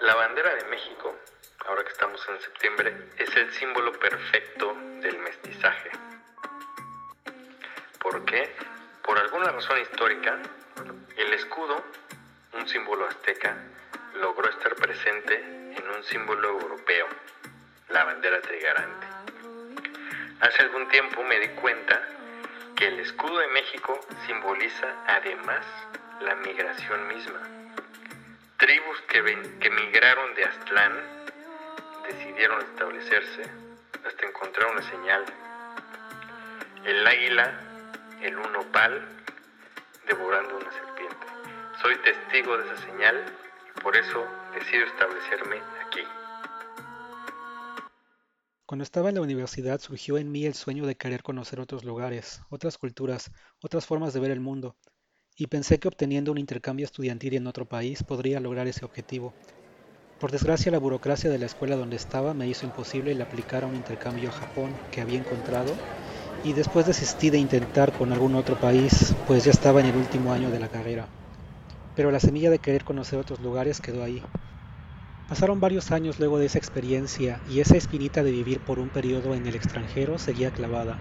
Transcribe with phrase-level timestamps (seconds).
[0.00, 1.14] La bandera de México,
[1.66, 5.90] ahora que estamos en septiembre, es el símbolo perfecto del mestizaje.
[7.98, 8.50] ¿Por qué?
[9.02, 10.38] Por alguna razón histórica,
[11.18, 11.84] el escudo,
[12.54, 13.54] un símbolo azteca,
[14.14, 17.06] logró estar presente en un símbolo europeo,
[17.90, 19.06] la bandera trigarante.
[20.40, 22.02] Hace algún tiempo me di cuenta
[22.74, 25.66] que el escudo de México simboliza además
[26.22, 27.59] la migración misma.
[28.60, 29.22] Tribus que,
[29.58, 30.92] que migraron de Aztlán
[32.06, 33.42] decidieron establecerse
[34.06, 35.24] hasta encontrar una señal.
[36.84, 37.58] El águila,
[38.20, 39.02] el un nopal,
[40.06, 41.26] devorando una serpiente.
[41.80, 43.24] Soy testigo de esa señal
[43.66, 46.02] y por eso decido establecerme aquí.
[48.66, 52.42] Cuando estaba en la universidad surgió en mí el sueño de querer conocer otros lugares,
[52.50, 54.76] otras culturas, otras formas de ver el mundo,
[55.40, 59.34] y pensé que obteniendo un intercambio estudiantil en otro país podría lograr ese objetivo.
[60.18, 63.66] Por desgracia la burocracia de la escuela donde estaba me hizo imposible el aplicar a
[63.66, 65.80] un intercambio a Japón que había encontrado
[66.42, 70.30] y después desistí de intentar con algún otro país, pues ya estaba en el último
[70.34, 71.10] año de la carrera.
[71.94, 74.22] Pero la semilla de querer conocer otros lugares quedó ahí.
[75.24, 79.34] Pasaron varios años luego de esa experiencia y esa espinita de vivir por un periodo
[79.34, 81.00] en el extranjero seguía clavada.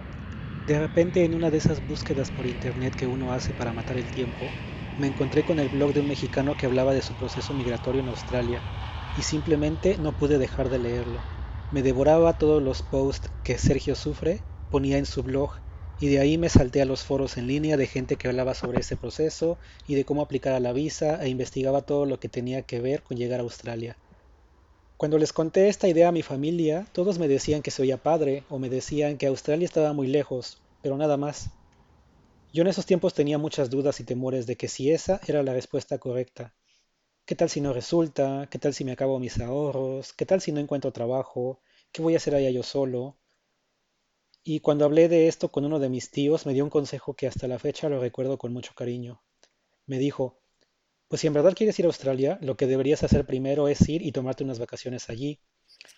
[0.69, 4.11] De repente en una de esas búsquedas por internet que uno hace para matar el
[4.11, 4.55] tiempo,
[4.95, 8.07] me encontré con el blog de un mexicano que hablaba de su proceso migratorio en
[8.09, 8.67] Australia
[9.11, 11.25] y simplemente no pude dejar de leerlo.
[11.71, 15.53] Me devoraba todos los posts que Sergio Sufre ponía en su blog
[15.97, 18.81] y de ahí me salté a los foros en línea de gente que hablaba sobre
[18.81, 22.61] ese proceso y de cómo aplicar a la visa e investigaba todo lo que tenía
[22.61, 23.99] que ver con llegar a Australia.
[24.99, 28.59] Cuando les conté esta idea a mi familia, todos me decían que oía padre o
[28.59, 31.51] me decían que Australia estaba muy lejos, pero nada más.
[32.51, 35.53] Yo en esos tiempos tenía muchas dudas y temores de que si esa era la
[35.53, 36.53] respuesta correcta.
[37.23, 38.49] ¿Qué tal si no resulta?
[38.51, 40.11] ¿Qué tal si me acabo mis ahorros?
[40.11, 41.61] ¿Qué tal si no encuentro trabajo?
[41.93, 43.17] ¿Qué voy a hacer allá yo solo?
[44.43, 47.25] Y cuando hablé de esto con uno de mis tíos, me dio un consejo que
[47.25, 49.21] hasta la fecha lo recuerdo con mucho cariño.
[49.85, 50.41] Me dijo,
[51.09, 54.03] pues si en verdad quieres ir a Australia, lo que deberías hacer primero es ir
[54.03, 55.39] y tomarte unas vacaciones allí.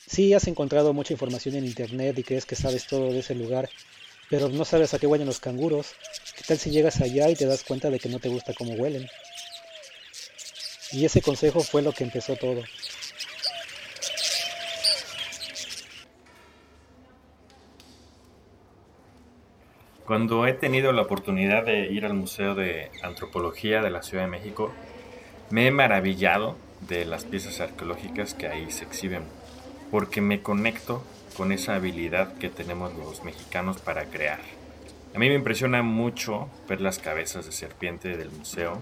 [0.07, 3.69] Sí, has encontrado mucha información en internet y crees que sabes todo de ese lugar,
[4.29, 5.95] pero no sabes a qué huelen los canguros.
[6.37, 8.71] ¿Qué tal si llegas allá y te das cuenta de que no te gusta cómo
[8.73, 9.05] huelen?
[10.93, 12.63] Y ese consejo fue lo que empezó todo.
[20.05, 24.29] Cuando he tenido la oportunidad de ir al Museo de Antropología de la Ciudad de
[24.29, 24.73] México,
[25.51, 26.55] me he maravillado
[26.87, 29.23] de las piezas arqueológicas que ahí se exhiben,
[29.91, 31.03] porque me conecto
[31.35, 34.39] con esa habilidad que tenemos los mexicanos para crear.
[35.13, 38.79] A mí me impresiona mucho ver las cabezas de serpiente del museo,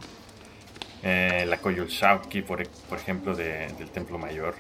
[1.02, 4.54] eh, la Coyolxauhqui, por, por ejemplo, del Templo Mayor.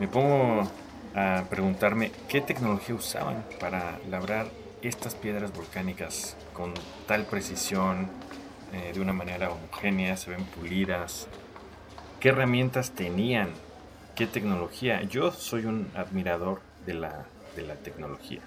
[0.00, 0.70] Me pongo
[1.14, 4.48] a preguntarme qué tecnología usaban para labrar
[4.82, 6.74] estas piedras volcánicas con
[7.06, 8.08] tal precisión,
[8.72, 11.28] eh, de una manera homogénea, se ven pulidas.
[12.20, 13.50] ¿Qué herramientas tenían?
[14.14, 15.02] ¿Qué tecnología?
[15.02, 17.26] Yo soy un admirador de la,
[17.56, 18.40] de la tecnología.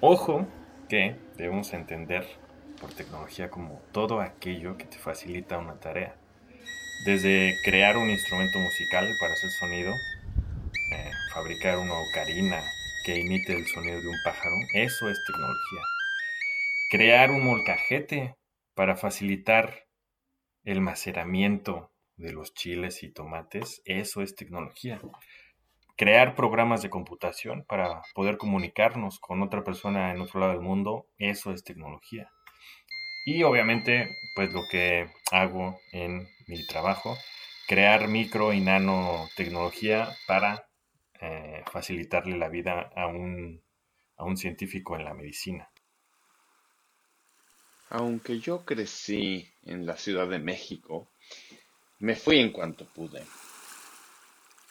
[0.00, 0.46] Ojo
[0.88, 2.26] que debemos entender
[2.80, 6.14] por tecnología como todo aquello que te facilita una tarea.
[7.04, 9.92] Desde crear un instrumento musical para hacer sonido,
[10.92, 12.62] eh, fabricar una ocarina
[13.04, 15.80] que imite el sonido de un pájaro, eso es tecnología.
[16.90, 18.36] Crear un molcajete
[18.76, 19.86] para facilitar
[20.62, 25.00] el maceramiento de los chiles y tomates, eso es tecnología.
[25.96, 31.08] Crear programas de computación para poder comunicarnos con otra persona en otro lado del mundo,
[31.16, 32.30] eso es tecnología.
[33.24, 37.16] Y obviamente, pues lo que hago en mi trabajo,
[37.66, 40.68] crear micro y nanotecnología para
[41.18, 43.62] eh, facilitarle la vida a un,
[44.18, 45.70] a un científico en la medicina.
[47.88, 51.08] Aunque yo crecí en la Ciudad de México,
[52.00, 53.24] me fui en cuanto pude.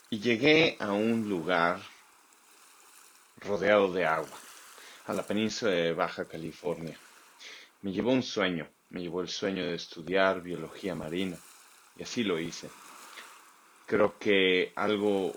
[0.09, 1.81] Y llegué a un lugar
[3.37, 4.37] rodeado de agua,
[5.05, 6.97] a la península de Baja California.
[7.81, 11.37] Me llevó un sueño, me llevó el sueño de estudiar biología marina,
[11.97, 12.69] y así lo hice.
[13.85, 15.33] Creo que algo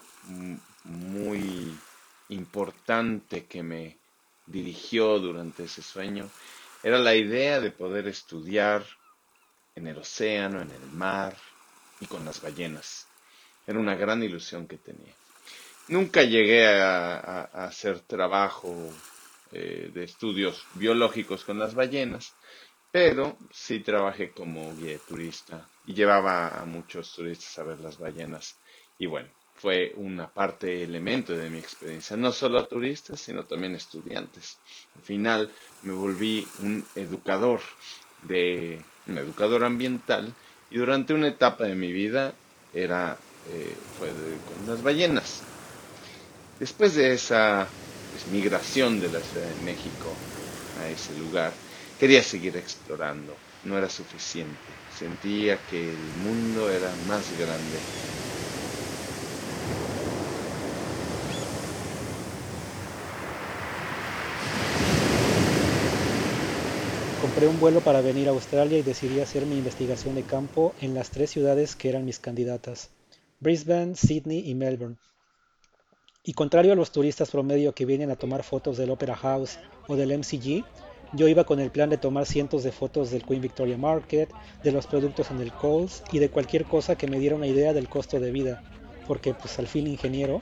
[0.84, 1.78] muy
[2.30, 3.98] importante que me
[4.46, 6.28] dirigió durante ese sueño
[6.82, 8.84] era la idea de poder estudiar
[9.74, 11.36] en el océano, en el mar
[12.00, 13.06] y con las ballenas.
[13.66, 15.14] Era una gran ilusión que tenía.
[15.88, 18.92] Nunca llegué a, hacer trabajo
[19.52, 22.34] eh, de estudios biológicos con las ballenas,
[22.90, 28.58] pero sí trabajé como guía turista y llevaba a muchos turistas a ver las ballenas
[28.98, 29.28] y bueno,
[29.60, 34.58] fue una parte, elemento de mi experiencia, no solo turistas, sino también estudiantes.
[34.96, 35.50] Al final
[35.82, 37.60] me volví un educador
[38.22, 40.32] de un educador ambiental
[40.70, 42.34] y durante una etapa de mi vida
[42.72, 43.16] era
[43.50, 45.42] eh, fue con las ballenas.
[46.60, 47.66] Después de esa
[48.32, 50.12] migración de la Ciudad de México
[50.80, 51.52] a ese lugar,
[51.98, 53.34] quería seguir explorando.
[53.64, 54.56] No era suficiente.
[54.96, 57.78] Sentía que el mundo era más grande
[67.38, 70.92] Compré un vuelo para venir a Australia y decidí hacer mi investigación de campo en
[70.92, 72.90] las tres ciudades que eran mis candidatas,
[73.38, 74.96] Brisbane, Sydney y Melbourne.
[76.24, 79.56] Y contrario a los turistas promedio que vienen a tomar fotos del Opera House
[79.86, 80.64] o del MCG,
[81.12, 84.30] yo iba con el plan de tomar cientos de fotos del Queen Victoria Market,
[84.64, 87.72] de los productos en el Coles y de cualquier cosa que me diera una idea
[87.72, 88.64] del costo de vida,
[89.08, 90.40] porque pues al fin ingeniero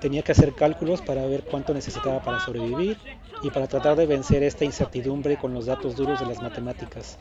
[0.00, 2.96] tenía que hacer cálculos para ver cuánto necesitaba para sobrevivir
[3.42, 7.18] y para tratar de vencer esta incertidumbre con los datos duros de las matemáticas.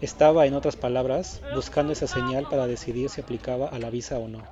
[0.00, 4.28] Estaba, en otras palabras, buscando esa señal para decidir si aplicaba a la visa o
[4.28, 4.42] no.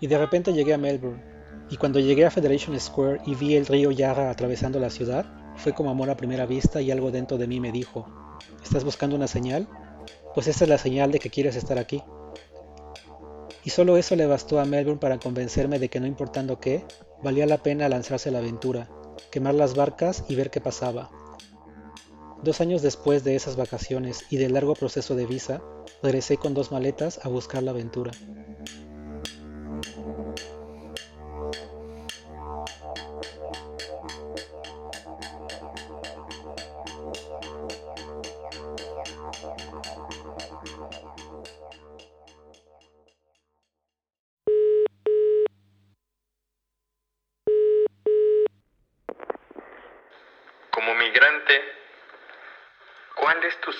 [0.00, 1.22] Y de repente llegué a Melbourne,
[1.70, 5.24] y cuando llegué a Federation Square y vi el río Yarra atravesando la ciudad,
[5.56, 8.06] fue como amor a primera vista y algo dentro de mí me dijo,
[8.62, 9.66] ¿estás buscando una señal?
[10.34, 12.02] Pues esta es la señal de que quieres estar aquí.
[13.64, 16.84] Y solo eso le bastó a Melbourne para convencerme de que no importando qué,
[17.22, 18.90] valía la pena lanzarse a la aventura,
[19.30, 21.10] quemar las barcas y ver qué pasaba.
[22.42, 25.62] Dos años después de esas vacaciones y del largo proceso de visa,
[26.02, 28.12] regresé con dos maletas a buscar la aventura.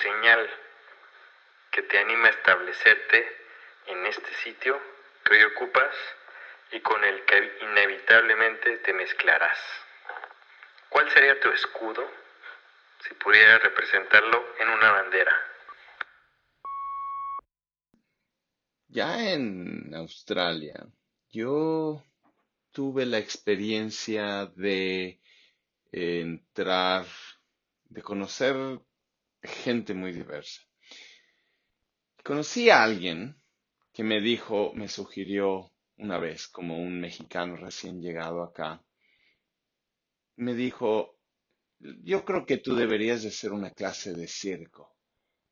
[0.05, 0.49] Señal
[1.71, 3.25] que te anima a establecerte
[3.87, 4.79] en este sitio
[5.23, 5.95] que hoy ocupas
[6.71, 9.59] y con el que inevitablemente te mezclarás.
[10.89, 12.09] ¿Cuál sería tu escudo
[13.07, 15.41] si pudieras representarlo en una bandera?
[18.87, 20.85] Ya en Australia,
[21.29, 22.03] yo
[22.71, 25.19] tuve la experiencia de
[25.91, 27.05] entrar,
[27.85, 28.55] de conocer
[29.41, 30.61] gente muy diversa.
[32.23, 33.39] Conocí a alguien
[33.93, 38.83] que me dijo, me sugirió una vez, como un mexicano recién llegado acá,
[40.37, 41.17] me dijo,
[41.79, 44.95] yo creo que tú deberías de hacer una clase de circo.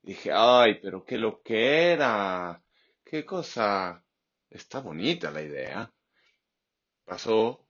[0.02, 2.62] Dije, ay, pero qué lo que era,
[3.06, 4.04] qué cosa,
[4.50, 5.94] está bonita la idea.
[7.06, 7.68] Pasó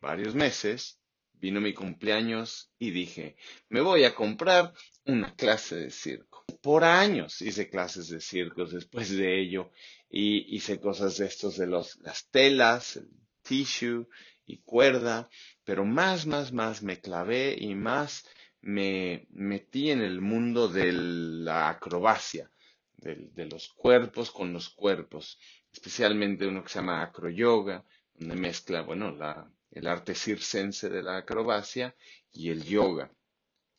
[0.00, 0.99] varios meses
[1.40, 3.36] Vino mi cumpleaños y dije,
[3.70, 4.74] me voy a comprar
[5.06, 6.44] una clase de circo.
[6.60, 9.70] Por años hice clases de circo después de ello
[10.10, 13.08] y hice cosas de estos de los, las telas, el
[13.42, 14.06] tissue
[14.44, 15.30] y cuerda,
[15.64, 18.26] pero más, más, más me clavé y más
[18.60, 22.50] me metí en el mundo de la acrobacia,
[22.98, 25.38] de, de los cuerpos con los cuerpos,
[25.72, 27.82] especialmente uno que se llama acroyoga,
[28.14, 31.94] donde mezcla, bueno, la el arte circense de la acrobacia
[32.32, 33.10] y el yoga.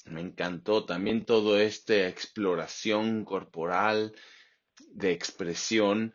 [0.05, 4.13] Me encantó también toda esta exploración corporal,
[4.93, 6.13] de expresión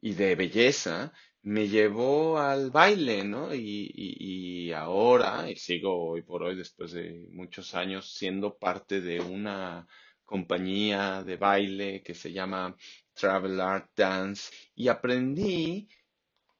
[0.00, 1.12] y de belleza,
[1.42, 3.54] me llevó al baile, ¿no?
[3.54, 9.20] Y, y, ahora, y sigo hoy por hoy, después de muchos años, siendo parte de
[9.20, 9.86] una
[10.24, 12.76] compañía de baile que se llama
[13.14, 15.88] Travel Art Dance, y aprendí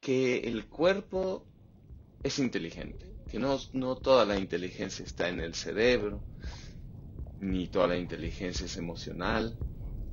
[0.00, 1.46] que el cuerpo
[2.22, 6.26] es inteligente, que no, no toda la inteligencia está en el cerebro,
[7.38, 9.58] ni toda la inteligencia es emocional,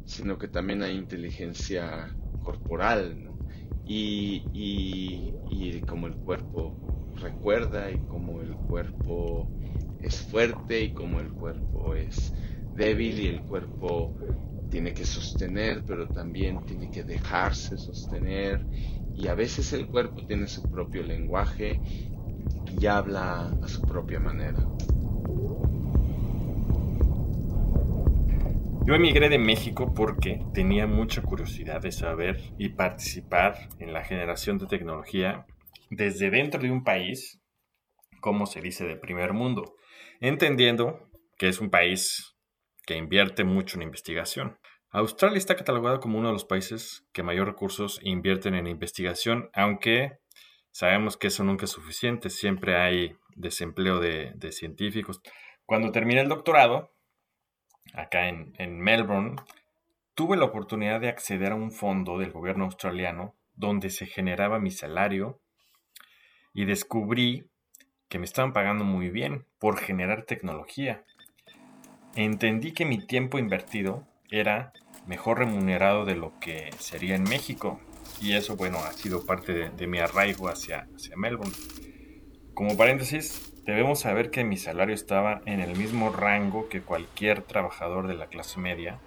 [0.05, 3.41] sino que también hay inteligencia corporal, ¿no?
[3.83, 6.79] y, y, y como el cuerpo
[7.15, 9.53] recuerda y como el cuerpo
[9.97, 12.33] es fuerte y como el cuerpo es
[12.69, 14.15] débil y el cuerpo
[14.69, 18.67] tiene que sostener, pero también tiene que dejarse sostener.
[19.17, 21.81] Y a veces el cuerpo tiene su propio lenguaje
[22.79, 24.59] y habla a su propia manera.
[28.87, 34.57] Yo emigré de México porque tenía mucha curiosidad de saber y participar en la generación
[34.59, 35.45] de tecnología
[35.89, 37.41] desde dentro de un país,
[38.21, 39.75] como se dice, de primer mundo,
[40.21, 42.37] entendiendo que es un país
[42.85, 44.57] que invierte mucho en investigación.
[44.91, 50.19] Australia está catalogado como uno de los países que mayor recursos invierten en investigación, aunque
[50.71, 55.21] sabemos que eso nunca es suficiente, siempre hay desempleo de, científicos.
[55.65, 56.93] Cuando terminé el doctorado,
[57.93, 59.35] acá en Melbourne,
[60.17, 64.71] tuve la oportunidad de acceder a un fondo del gobierno australiano donde se generaba mi
[64.71, 65.39] salario
[66.55, 67.51] y descubrí
[68.09, 71.03] que me estaban pagando muy bien por generar tecnología.
[72.15, 74.73] Entendí que mi tiempo invertido era
[75.05, 77.79] mejor remunerado de lo que sería en México.
[78.21, 81.53] Y eso, bueno, ha sido parte de, mi arraigo hacia, hacia Melbourne.
[82.53, 88.07] Como paréntesis, debemos saber que mi salario estaba en el mismo rango que cualquier trabajador
[88.07, 88.99] de la clase media.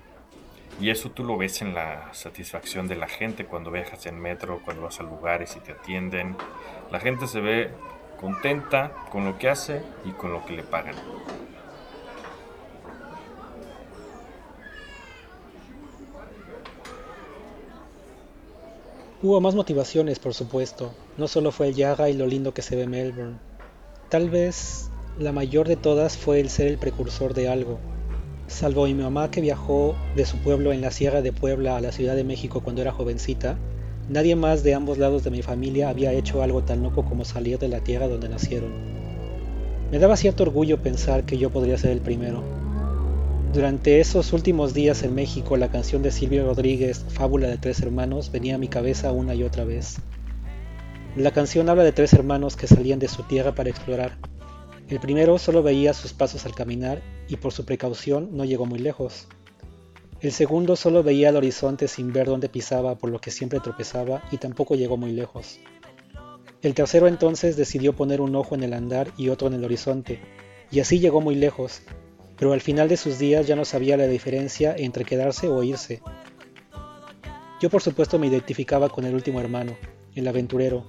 [0.81, 4.61] Y eso tú lo ves en la satisfacción de la gente cuando viajas en metro,
[4.65, 6.37] cuando vas a lugares y te atienden.
[6.91, 7.71] La gente se ve
[8.21, 10.95] contenta con lo que hace y con lo que le pagan.
[19.23, 20.95] Hubo más motivaciones, por supuesto.
[21.19, 23.37] No solo fue el Yaga y lo lindo que se ve Melbourne.
[24.09, 27.79] Tal vez la mayor de todas fue el ser el precursor de algo.
[28.47, 31.93] Salvo mi mamá que viajó de su pueblo en la Sierra de Puebla a la
[31.93, 33.59] Ciudad de México cuando era jovencita,
[34.09, 37.59] nadie más de ambos lados de mi familia había hecho algo tan loco como salir
[37.59, 38.73] de la tierra donde nacieron.
[39.91, 42.43] Me daba cierto orgullo pensar que yo podría ser el primero.
[43.53, 48.31] Durante esos últimos días en México, la canción de Silvio Rodríguez, Fábula de Tres Hermanos,
[48.31, 49.97] venía a mi cabeza una y otra vez.
[51.17, 54.19] La canción habla de tres hermanos que salían de su tierra para explorar.
[54.89, 58.79] El primero solo veía sus pasos al caminar y por su precaución no llegó muy
[58.79, 59.27] lejos.
[60.21, 64.23] El segundo solo veía el horizonte sin ver dónde pisaba por lo que siempre tropezaba
[64.31, 65.59] y tampoco llegó muy lejos.
[66.63, 70.21] El tercero entonces decidió poner un ojo en el andar y otro en el horizonte,
[70.71, 71.83] y así llegó muy lejos,
[72.41, 76.01] pero al final de sus días ya no sabía la diferencia entre quedarse o irse.
[77.61, 79.77] Yo por supuesto me identificaba con el último hermano,
[80.15, 80.87] el aventurero,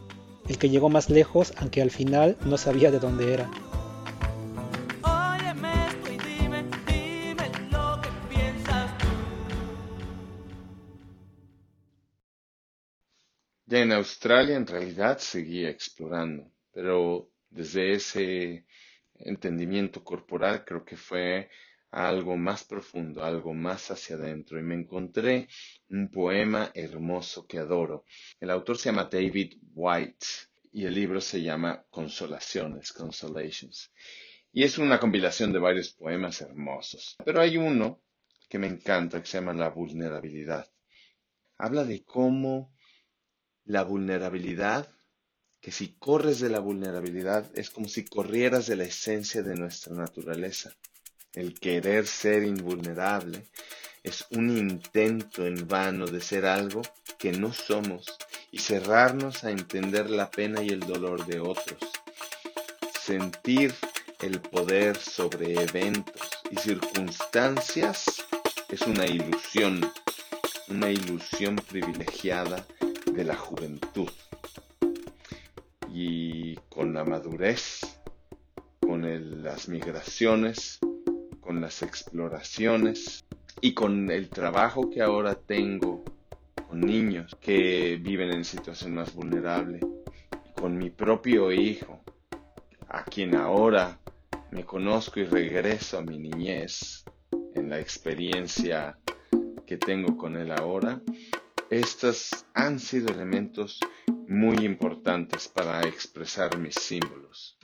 [0.47, 3.51] el que llegó más lejos aunque al final no sabía de dónde era.
[13.65, 18.65] Ya en Australia en realidad seguía explorando, pero desde ese
[19.25, 21.49] entendimiento corporal, creo que fue
[21.91, 24.59] algo más profundo, algo más hacia adentro.
[24.59, 25.47] Y me encontré
[25.89, 28.05] un poema hermoso que adoro.
[28.39, 30.25] El autor se llama David White
[30.71, 33.91] y el libro se llama Consolaciones, Consolations.
[34.53, 37.15] Y es una compilación de varios poemas hermosos.
[37.23, 38.01] Pero hay uno
[38.49, 40.69] que me encanta que se llama La vulnerabilidad.
[41.57, 42.73] Habla de cómo
[43.65, 44.89] la vulnerabilidad
[45.61, 49.93] que si corres de la vulnerabilidad es como si corrieras de la esencia de nuestra
[49.93, 50.75] naturaleza.
[51.33, 53.45] El querer ser invulnerable
[54.03, 56.81] es un intento en vano de ser algo
[57.19, 58.17] que no somos
[58.51, 61.79] y cerrarnos a entender la pena y el dolor de otros.
[62.99, 63.73] Sentir
[64.19, 68.05] el poder sobre eventos y circunstancias
[68.67, 69.79] es una ilusión,
[70.69, 72.65] una ilusión privilegiada
[73.13, 74.09] de la juventud
[76.03, 77.81] y con la madurez,
[78.79, 79.03] con
[79.43, 80.79] las migraciones,
[81.39, 83.23] con las exploraciones
[83.61, 86.03] y con el trabajo que ahora tengo
[86.67, 89.79] con niños que viven en situación más vulnerable,
[90.55, 92.01] con mi propio hijo,
[92.87, 93.99] a quien ahora
[94.49, 97.05] me conozco y regreso a mi niñez
[97.53, 98.97] en la experiencia
[99.67, 100.99] que tengo con él ahora,
[101.69, 103.79] estos han sido elementos
[104.31, 107.59] muy importantes para expresar mis símbolos.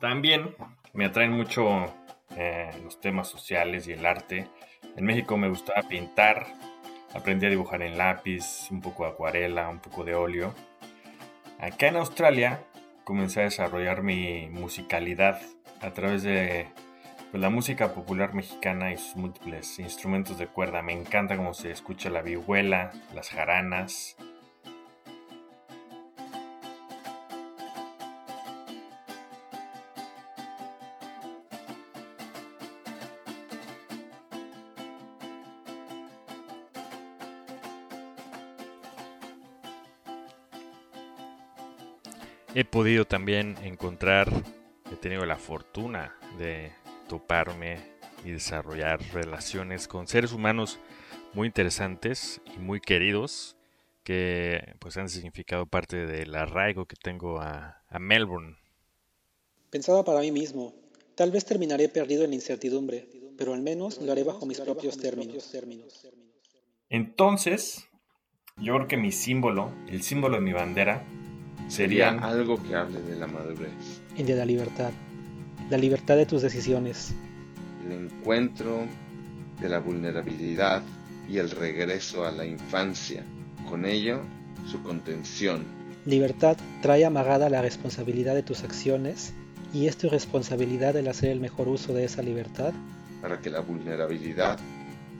[0.00, 0.54] También
[0.92, 1.94] me atraen mucho
[2.36, 4.48] eh, los temas sociales y el arte.
[4.96, 6.46] En México me gustaba pintar,
[7.14, 10.54] aprendí a dibujar en lápiz, un poco de acuarela, un poco de óleo.
[11.58, 12.62] Acá en Australia
[13.04, 15.40] comencé a desarrollar mi musicalidad
[15.80, 16.66] a través de
[17.30, 20.82] pues, la música popular mexicana y sus múltiples instrumentos de cuerda.
[20.82, 24.18] Me encanta cómo se escucha la vihuela, las jaranas,
[42.56, 44.32] he podido también encontrar,
[44.90, 46.72] he tenido la fortuna de
[47.06, 47.80] toparme
[48.24, 50.78] y desarrollar relaciones con seres humanos
[51.34, 53.58] muy interesantes y muy queridos
[54.04, 58.56] que pues han significado parte del arraigo que tengo a, a Melbourne.
[59.68, 60.74] Pensaba para mí mismo,
[61.14, 64.96] tal vez terminaré perdido en la incertidumbre, pero al menos lo haré bajo mis propios
[64.96, 65.54] términos.
[66.88, 67.86] Entonces,
[68.56, 71.06] yo creo que mi símbolo, el símbolo de mi bandera,
[71.68, 74.90] Sería algo que hable de la madurez, El de la libertad.
[75.70, 77.14] La libertad de tus decisiones.
[77.84, 78.86] el encuentro
[79.60, 80.82] de la vulnerabilidad
[81.28, 83.24] y el regreso a la infancia.
[83.68, 84.20] Con ello,
[84.70, 85.64] su contención.
[86.04, 89.34] Libertad trae amagada la responsabilidad de tus acciones
[89.72, 92.72] y es tu responsabilidad el hacer el mejor uso de esa libertad
[93.20, 94.58] para que la vulnerabilidad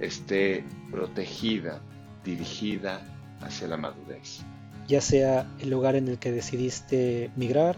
[0.01, 1.81] esté protegida,
[2.25, 3.01] dirigida
[3.41, 4.45] hacia la madurez.
[4.87, 7.77] Ya sea el lugar en el que decidiste migrar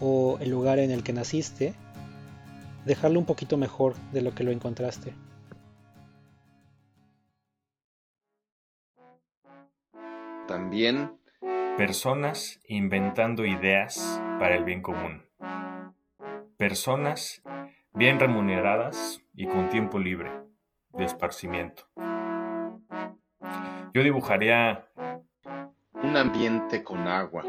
[0.00, 1.74] o el lugar en el que naciste,
[2.84, 5.14] dejarlo un poquito mejor de lo que lo encontraste.
[10.48, 11.12] También
[11.76, 15.22] personas inventando ideas para el bien común.
[16.56, 17.42] Personas
[17.94, 20.30] bien remuneradas y con tiempo libre
[20.92, 21.84] de esparcimiento.
[23.94, 24.88] Yo dibujaría
[26.02, 27.44] un ambiente con agua,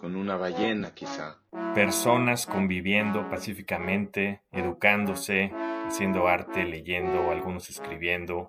[0.00, 1.38] con una ballena quizá,
[1.74, 5.52] personas conviviendo pacíficamente, educándose,
[5.86, 8.48] haciendo arte, leyendo algunos escribiendo.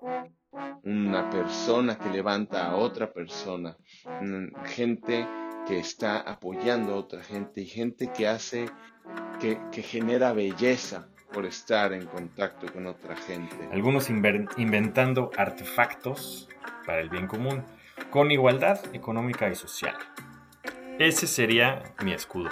[0.82, 3.76] una persona que levanta a otra persona,
[4.22, 5.26] mm, gente
[5.66, 8.66] que está apoyando a otra gente y gente que hace,
[9.38, 13.56] que, que genera belleza por estar en contacto con otra gente.
[13.72, 16.48] Algunos inventando artefactos
[16.86, 17.62] para el bien común,
[18.10, 19.96] con igualdad económica y social.
[20.98, 22.50] Ese sería mi escudo.